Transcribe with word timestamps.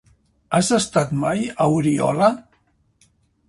Has 0.59 0.71
estat 0.77 1.13
mai 1.25 1.45
a 1.51 1.69
Oriola? 1.77 2.33